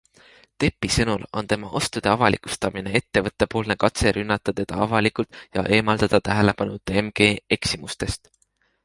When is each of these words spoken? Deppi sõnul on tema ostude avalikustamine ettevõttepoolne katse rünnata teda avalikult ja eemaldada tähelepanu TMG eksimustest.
Deppi 0.61 0.87
sõnul 0.93 1.25
on 1.41 1.49
tema 1.51 1.67
ostude 1.79 2.09
avalikustamine 2.13 2.93
ettevõttepoolne 2.99 3.77
katse 3.83 4.13
rünnata 4.17 4.55
teda 4.61 4.79
avalikult 4.87 5.39
ja 5.59 5.65
eemaldada 5.79 6.21
tähelepanu 6.31 6.79
TMG 6.91 7.29
eksimustest. 7.59 8.33